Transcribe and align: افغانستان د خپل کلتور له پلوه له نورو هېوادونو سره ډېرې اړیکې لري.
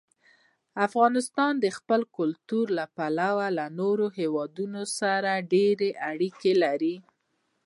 افغانستان 0.87 1.53
د 1.63 1.65
خپل 1.77 2.01
کلتور 2.17 2.65
له 2.77 2.85
پلوه 2.97 3.47
له 3.57 3.65
نورو 3.79 4.05
هېوادونو 4.19 4.81
سره 4.99 5.31
ډېرې 5.53 5.89
اړیکې 6.11 6.53
لري. 6.63 6.95